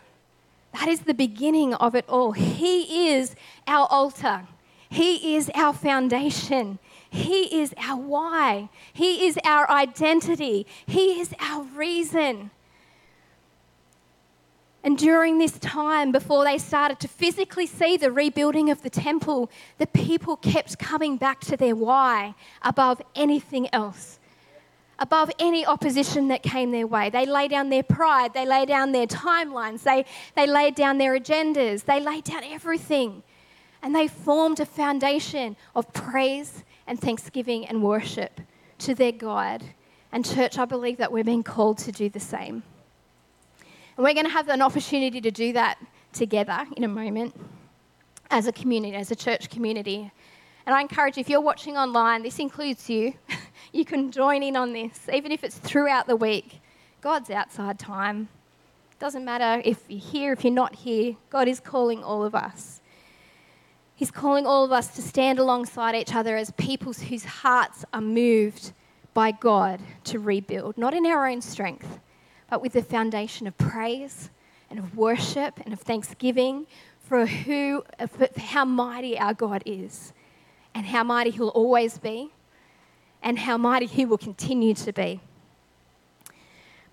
[0.74, 2.34] That is the beginning of it all.
[2.34, 3.34] He is
[3.66, 4.46] our altar,
[4.90, 6.80] He is our foundation.
[7.10, 8.68] He is our why.
[8.92, 10.68] He is our identity.
[10.86, 12.52] He is our reason.
[14.84, 19.50] And during this time, before they started to physically see the rebuilding of the temple,
[19.78, 24.20] the people kept coming back to their why above anything else,
[25.00, 27.10] above any opposition that came their way.
[27.10, 30.04] They laid down their pride, they laid down their timelines, they,
[30.36, 33.24] they laid down their agendas, they laid down everything.
[33.82, 38.42] And they formed a foundation of praise and thanksgiving and worship
[38.80, 39.64] to their God.
[40.12, 42.64] And, church, I believe that we're being called to do the same.
[43.96, 45.78] And we're going to have an opportunity to do that
[46.14, 47.36] together in a moment
[48.32, 50.12] as a community, as a church community.
[50.66, 53.14] And I encourage you, if you're watching online, this includes you,
[53.72, 56.62] you can join in on this, even if it's throughout the week.
[57.02, 58.30] God's outside time.
[59.00, 62.80] Doesn't matter if you're here, if you're not here, God is calling all of us.
[63.96, 68.02] He's calling all of us to stand alongside each other as peoples whose hearts are
[68.02, 68.72] moved
[69.14, 72.00] by God to rebuild, not in our own strength,
[72.54, 74.30] but with the foundation of praise
[74.70, 76.68] and of worship and of thanksgiving
[77.00, 80.14] for who for how mighty our God is
[80.76, 82.32] and how mighty he'll always be
[83.24, 85.20] and how mighty he will continue to be.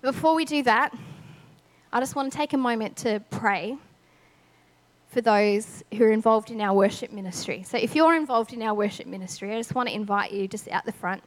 [0.01, 0.97] Before we do that,
[1.93, 3.77] I just want to take a moment to pray
[5.09, 7.61] for those who are involved in our worship ministry.
[7.61, 10.67] So if you're involved in our worship ministry, I just want to invite you just
[10.69, 11.21] out the front.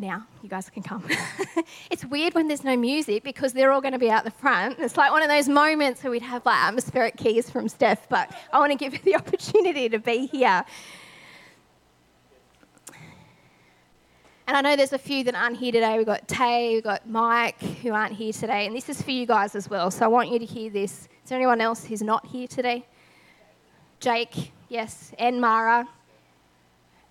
[0.00, 1.04] Now, you guys can come.
[1.90, 4.78] it's weird when there's no music because they're all going to be out the front.
[4.78, 8.34] It's like one of those moments where we'd have like atmospheric keys from Steph, but
[8.50, 10.64] I want to give you the opportunity to be here.
[14.46, 15.98] And I know there's a few that aren't here today.
[15.98, 18.64] We've got Tay, we've got Mike who aren't here today.
[18.64, 19.90] And this is for you guys as well.
[19.90, 20.92] So I want you to hear this.
[20.92, 22.86] Is there anyone else who's not here today?
[24.00, 25.12] Jake, yes.
[25.18, 25.86] And Mara.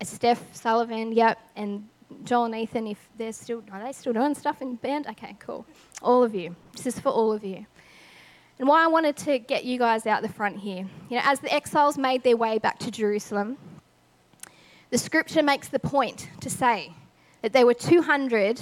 [0.01, 1.37] Steph Sullivan, yep.
[1.55, 1.87] And
[2.23, 5.07] Joel and Ethan, if they're still, are they still doing stuff in band?
[5.07, 5.65] Okay, cool.
[6.01, 6.55] All of you.
[6.75, 7.65] This is for all of you.
[8.57, 10.85] And why I wanted to get you guys out the front here.
[11.09, 13.57] You know, as the exiles made their way back to Jerusalem,
[14.89, 16.93] the scripture makes the point to say
[17.41, 18.59] that there were 200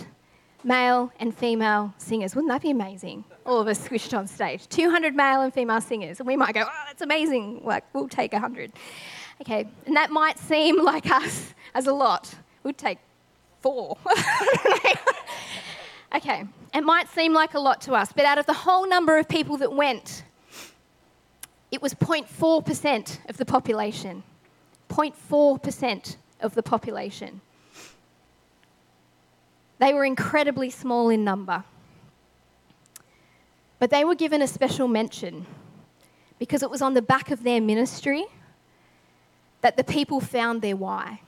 [0.64, 2.36] male and female singers.
[2.36, 3.24] Wouldn't that be amazing?
[3.46, 4.68] All of us squished on stage.
[4.68, 6.20] 200 male and female singers.
[6.20, 7.62] And we might go, oh, that's amazing.
[7.64, 8.74] Like, we'll take 100.
[9.42, 12.34] Okay, and that might seem like us as a lot.
[12.64, 13.00] We'd take
[13.62, 13.98] four.
[16.16, 19.18] okay, it might seem like a lot to us, but out of the whole number
[19.18, 20.24] of people that went,
[21.72, 24.24] it was 0.4% of the population.
[24.90, 27.42] 0.4% of the population.
[29.80, 31.64] They were incredibly small in number.
[33.80, 35.46] But they were given a special mention
[36.40, 38.26] because it was on the back of their ministry
[39.62, 41.22] that the people found their why.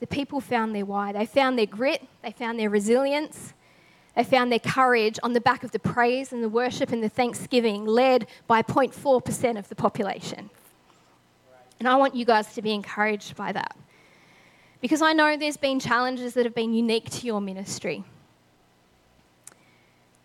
[0.00, 1.12] The people found their why.
[1.12, 3.54] They found their grit, they found their resilience,
[4.14, 7.08] they found their courage on the back of the praise and the worship and the
[7.08, 10.50] thanksgiving led by 0.4% of the population.
[11.80, 13.76] And I want you guys to be encouraged by that.
[14.80, 18.04] Because I know there's been challenges that have been unique to your ministry.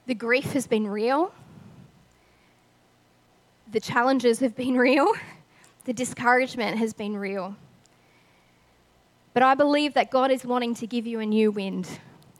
[0.06, 1.34] The grief has been real,
[3.72, 5.14] the challenges have been real,
[5.86, 7.56] the discouragement has been real.
[9.34, 11.88] But I believe that God is wanting to give you a new wind.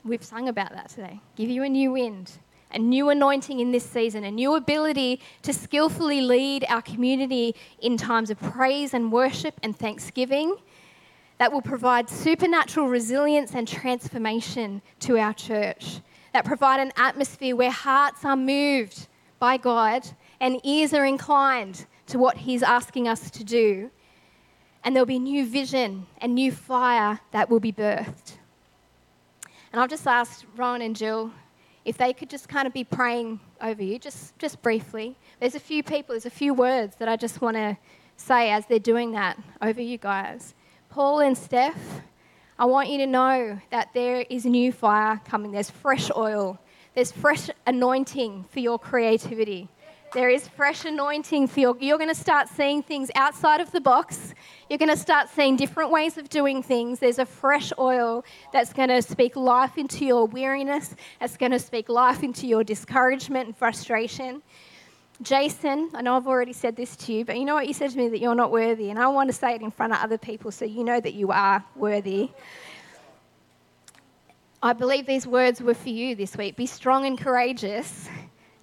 [0.04, 1.20] We've sung about that today.
[1.36, 2.32] Give you a new wind,
[2.72, 7.96] a new anointing in this season, a new ability to skillfully lead our community in
[7.96, 10.56] times of praise and worship and thanksgiving
[11.38, 16.00] that will provide supernatural resilience and transformation to our church,
[16.34, 20.06] that provide an atmosphere where hearts are moved by God
[20.38, 23.90] and ears are inclined to what He's asking us to do.
[24.82, 28.38] And there'll be new vision and new fire that will be birthed.
[29.72, 31.32] And I'll just ask Ron and Jill
[31.84, 35.16] if they could just kind of be praying over you, just, just briefly.
[35.38, 37.76] There's a few people, there's a few words that I just want to
[38.16, 40.54] say as they're doing that over you guys.
[40.90, 42.02] Paul and Steph,
[42.58, 45.52] I want you to know that there is new fire coming.
[45.52, 46.58] There's fresh oil,
[46.94, 49.68] there's fresh anointing for your creativity.
[50.12, 51.76] There is fresh anointing for your.
[51.78, 54.34] You're going to start seeing things outside of the box.
[54.68, 56.98] You're going to start seeing different ways of doing things.
[56.98, 61.60] There's a fresh oil that's going to speak life into your weariness, that's going to
[61.60, 64.42] speak life into your discouragement and frustration.
[65.22, 67.68] Jason, I know I've already said this to you, but you know what?
[67.68, 69.70] You said to me that you're not worthy, and I want to say it in
[69.70, 72.30] front of other people so you know that you are worthy.
[74.60, 76.56] I believe these words were for you this week.
[76.56, 78.08] Be strong and courageous.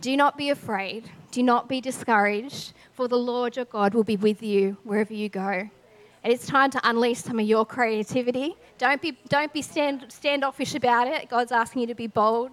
[0.01, 1.09] Do not be afraid.
[1.31, 5.29] Do not be discouraged, for the Lord your God will be with you wherever you
[5.29, 5.69] go.
[6.23, 8.55] And it's time to unleash some of your creativity.
[8.77, 11.29] Don't be, don't be stand, standoffish about it.
[11.29, 12.51] God's asking you to be bold,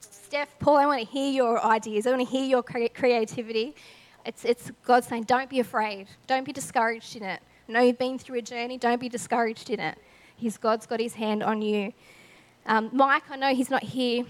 [0.00, 2.06] Steph, Paul, I want to hear your ideas.
[2.06, 3.74] I want to hear your creativity.
[4.24, 6.06] It's, it's God saying, don't be afraid.
[6.26, 7.42] Don't be discouraged in it.
[7.68, 8.78] I know you've been through a journey.
[8.78, 9.98] Don't be discouraged in it.
[10.36, 11.92] He's, God's got his hand on you.
[12.64, 14.24] Um, Mike, I know he's not here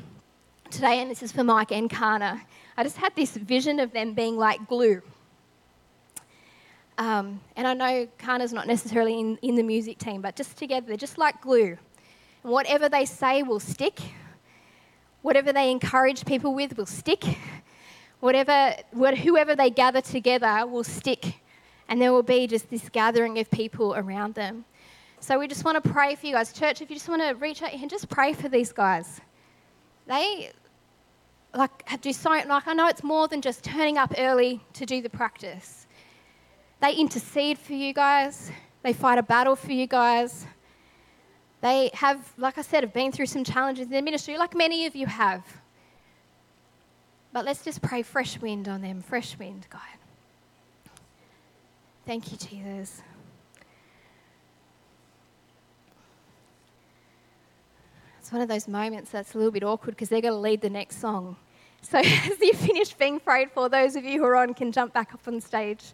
[0.70, 2.42] today, and this is for Mike and Kana.
[2.76, 5.02] I just had this vision of them being like glue.
[6.98, 10.86] Um, and I know Kana's not necessarily in, in the music team, but just together,
[10.86, 11.76] they're just like glue.
[12.42, 14.00] And whatever they say will stick,
[15.22, 17.24] Whatever they encourage people with will stick.
[18.18, 21.40] Whatever, whoever they gather together will stick.
[21.88, 24.64] And there will be just this gathering of people around them.
[25.20, 26.52] So we just want to pray for you guys.
[26.52, 29.20] Church, if you just want to reach out and just pray for these guys.
[30.08, 30.50] They
[31.54, 31.70] like
[32.12, 35.86] so like I know it's more than just turning up early to do the practice.
[36.80, 38.50] They intercede for you guys,
[38.82, 40.46] they fight a battle for you guys.
[41.60, 44.84] They have, like I said, have been through some challenges in their ministry, like many
[44.86, 45.44] of you have.
[47.32, 49.80] But let's just pray fresh wind on them, fresh wind, God.
[52.04, 53.00] Thank you, Jesus.
[58.18, 60.62] It's one of those moments that's a little bit awkward because they're going to lead
[60.62, 61.36] the next song.
[61.82, 64.92] So as you finish being prayed for, those of you who are on can jump
[64.92, 65.92] back up on stage.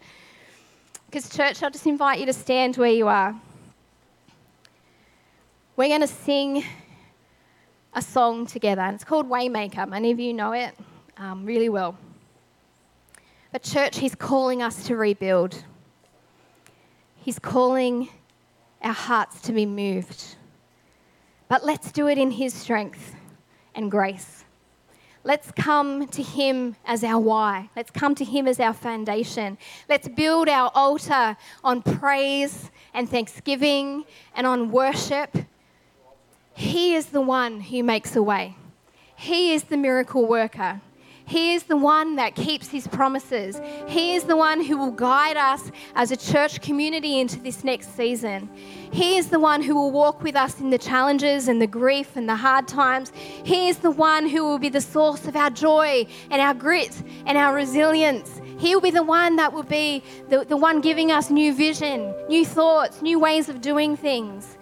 [1.07, 3.34] Because, church, I'll just invite you to stand where you are.
[5.76, 6.64] We're going to sing
[7.95, 9.89] a song together, and it's called Waymaker.
[9.89, 10.76] Many of you know it
[11.16, 11.97] um, really well.
[13.53, 15.64] But, church, He's calling us to rebuild.
[17.16, 18.09] He's calling
[18.82, 20.36] our hearts to be moved.
[21.49, 23.14] But let's do it in His strength
[23.74, 24.45] and grace.
[25.29, 27.68] Let's come to Him as our why.
[27.76, 29.59] Let's come to Him as our foundation.
[29.87, 35.37] Let's build our altar on praise and thanksgiving and on worship.
[36.55, 38.57] He is the one who makes a way,
[39.16, 40.81] He is the miracle worker.
[41.29, 43.61] He is the one that keeps his promises.
[43.87, 47.95] He is the one who will guide us as a church community into this next
[47.95, 48.49] season.
[48.91, 52.16] He is the one who will walk with us in the challenges and the grief
[52.16, 53.12] and the hard times.
[53.45, 57.03] He is the one who will be the source of our joy and our grit
[57.26, 58.41] and our resilience.
[58.59, 62.14] He will be the one that will be the, the one giving us new vision,
[62.29, 64.58] new thoughts, new ways of doing things.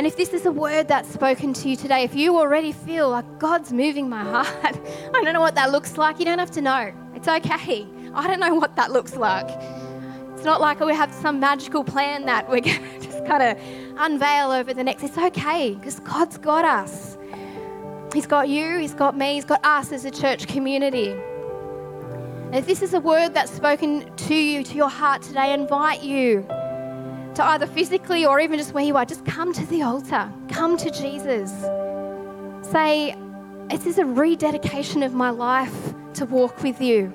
[0.00, 3.10] And if this is a word that's spoken to you today, if you already feel
[3.10, 4.48] like God's moving my heart,
[5.14, 6.18] I don't know what that looks like.
[6.18, 6.90] You don't have to know.
[7.14, 7.86] It's okay.
[8.14, 9.46] I don't know what that looks like.
[10.32, 13.62] It's not like we have some magical plan that we're going to just kind of
[13.98, 15.02] unveil over the next.
[15.02, 17.18] It's okay because God's got us.
[18.14, 21.10] He's got you, He's got me, He's got us as a church community.
[21.10, 25.48] And if this is a word that's spoken to you, to your heart today, I
[25.48, 26.48] invite you
[27.40, 30.30] to either physically or even just where you are, just come to the altar.
[30.50, 31.50] Come to Jesus.
[32.70, 33.16] Say,
[33.70, 37.14] this is a rededication of my life to walk with you,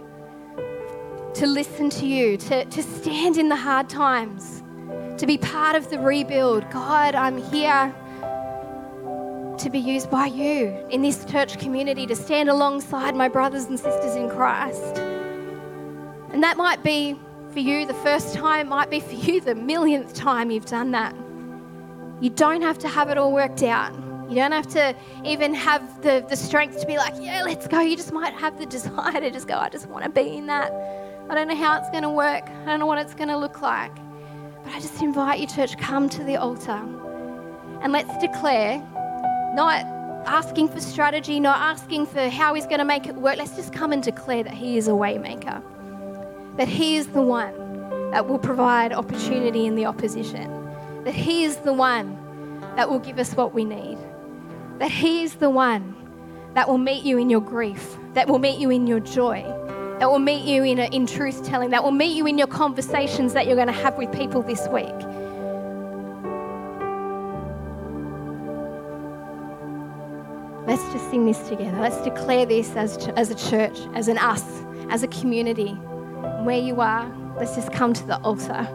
[1.35, 4.63] to listen to you, to, to stand in the hard times,
[5.19, 6.67] to be part of the rebuild.
[6.71, 7.93] God, I'm here
[9.59, 13.79] to be used by you in this church community, to stand alongside my brothers and
[13.79, 14.97] sisters in Christ.
[16.33, 17.15] And that might be
[17.55, 21.15] for you the first time, might be for you the millionth time you've done that.
[22.19, 23.93] You don't have to have it all worked out.
[24.29, 24.93] You don't have to
[25.23, 27.79] even have the, the strength to be like, yeah, let's go.
[27.79, 30.47] You just might have the desire to just go, I just want to be in
[30.47, 30.69] that.
[31.29, 32.43] I don't know how it's going to work.
[32.49, 33.95] I don't know what it's going to look like.
[34.65, 36.81] But I just invite you, church, come to the altar
[37.81, 38.79] and let's declare,
[39.55, 39.85] not
[40.27, 43.37] asking for strategy, not asking for how he's going to make it work.
[43.37, 45.63] Let's just come and declare that he is a waymaker
[46.57, 50.49] that He is the one that will provide opportunity in the opposition,
[51.03, 52.17] that He is the one
[52.75, 53.97] that will give us what we need,
[54.79, 55.95] that He is the one
[56.53, 59.43] that will meet you in your grief, that will meet you in your joy,
[59.99, 63.33] that will meet you in, in truth telling, that will meet you in your conversations
[63.33, 64.85] that you're going to have with people this week.
[70.65, 71.79] Let's just sing this together.
[71.79, 74.43] Let's declare this as, as a church, as an us,
[74.89, 75.77] as a community
[76.43, 78.65] where you are, let's just come to the altar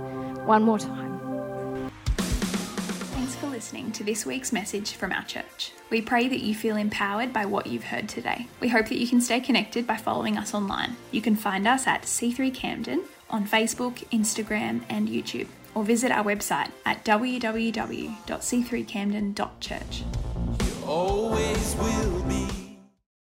[0.47, 1.91] one more time.
[2.17, 5.73] Thanks for listening to this week's message from our church.
[5.91, 8.47] We pray that you feel empowered by what you've heard today.
[8.61, 10.97] We hope that you can stay connected by following us online.
[11.11, 16.25] You can find us at C3 Camden on Facebook, Instagram, and YouTube, or visit our
[16.25, 20.03] website at www.c3camden.church.
[20.65, 22.21] You always will.